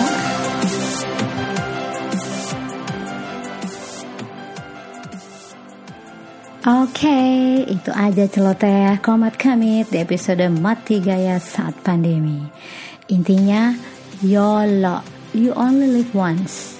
Oke, 6.62 7.10
okay, 7.10 7.66
itu 7.66 7.90
aja 7.90 8.30
celoteh 8.30 8.94
komat 9.02 9.34
kami 9.34 9.82
di 9.82 9.98
episode 9.98 10.46
Mati 10.46 11.02
Gaya 11.02 11.42
saat 11.42 11.74
pandemi. 11.82 12.38
Intinya, 13.10 13.74
YOLO, 14.22 15.02
you 15.34 15.50
only 15.58 15.90
live 15.90 16.14
once. 16.14 16.78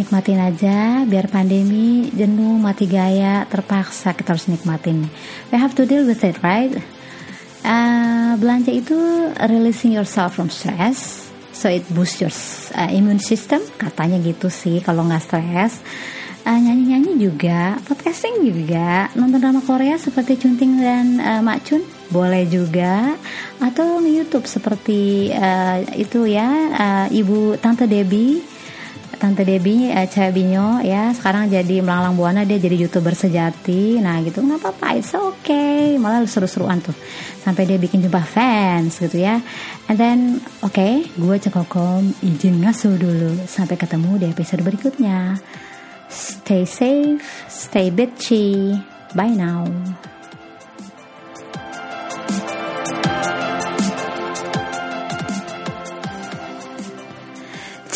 Nikmatin 0.00 0.40
aja, 0.40 1.04
biar 1.04 1.28
pandemi, 1.28 2.08
jenuh, 2.14 2.56
mati 2.56 2.88
gaya, 2.88 3.44
terpaksa 3.50 4.16
kita 4.16 4.32
harus 4.32 4.48
nikmatin. 4.48 5.10
We 5.52 5.60
have 5.60 5.76
to 5.76 5.84
deal 5.84 6.08
with 6.08 6.24
it, 6.24 6.40
right? 6.40 6.72
Uh, 7.68 8.32
belanja 8.40 8.72
itu 8.72 8.96
releasing 9.44 9.92
yourself 9.92 10.32
from 10.32 10.48
stress, 10.48 11.28
so 11.52 11.68
it 11.68 11.84
boosts 11.92 12.16
your 12.16 12.32
uh, 12.72 12.88
immune 12.88 13.20
system. 13.20 13.60
Katanya 13.76 14.16
gitu 14.24 14.48
sih 14.48 14.80
kalau 14.80 15.04
nggak 15.04 15.20
stres. 15.20 15.84
Uh, 16.48 16.56
nyanyi-nyanyi 16.56 17.20
juga, 17.20 17.76
podcasting 17.84 18.40
juga, 18.40 19.12
nonton 19.12 19.36
drama 19.36 19.60
Korea 19.60 20.00
seperti 20.00 20.40
Cunting 20.40 20.80
dan 20.80 21.06
uh, 21.20 21.44
Mak 21.44 21.60
Chun 21.68 21.84
boleh 22.08 22.48
juga, 22.48 23.12
atau 23.60 24.00
YouTube 24.00 24.48
seperti 24.48 25.28
uh, 25.28 25.84
itu 25.92 26.24
ya, 26.24 26.48
uh, 26.72 27.06
Ibu 27.12 27.60
Tante 27.60 27.84
Debbie 27.84 28.40
Tante 29.18 29.42
Debbie 29.42 29.90
uh, 29.90 30.06
Cabinyo 30.06 30.80
ya. 30.86 31.10
Sekarang 31.10 31.50
jadi 31.50 31.82
melanglang 31.82 32.14
buana 32.14 32.46
dia 32.46 32.56
jadi 32.62 32.86
youtuber 32.86 33.12
sejati. 33.18 33.98
Nah 33.98 34.22
gitu. 34.22 34.40
Nggak 34.40 34.62
apa-apa 34.62 34.94
it's 34.94 35.12
okay. 35.12 35.98
Malah 35.98 36.22
seru-seruan 36.24 36.78
tuh. 36.78 36.94
Sampai 37.42 37.66
dia 37.66 37.76
bikin 37.76 38.00
jumpa 38.00 38.22
fans 38.22 39.02
gitu 39.02 39.18
ya. 39.18 39.42
And 39.90 39.98
then 39.98 40.18
oke 40.62 40.72
okay, 40.72 41.04
gue 41.18 41.36
cekokom 41.42 42.14
izin 42.22 42.62
ngasuh 42.62 42.94
dulu. 42.94 43.42
Sampai 43.50 43.74
ketemu 43.74 44.22
di 44.22 44.26
episode 44.30 44.62
berikutnya. 44.62 45.36
Stay 46.08 46.64
safe 46.64 47.20
stay 47.50 47.90
bitchy. 47.92 48.78
Bye 49.12 49.34
now 49.34 49.66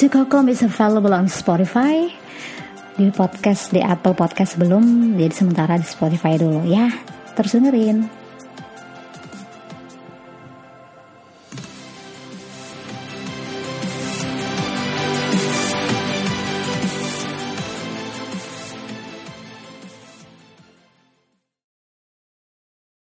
Cikokom 0.03 0.51
is 0.51 0.67
available 0.67 1.15
on 1.15 1.31
Spotify 1.31 2.11
di 2.99 3.07
podcast 3.15 3.71
di 3.71 3.79
Apple 3.79 4.19
Podcast 4.19 4.59
belum 4.59 5.15
jadi 5.15 5.31
sementara 5.31 5.79
di 5.79 5.87
Spotify 5.87 6.35
dulu 6.35 6.67
ya. 6.67 6.91
Terus 7.39 7.55
dengerin 7.55 8.22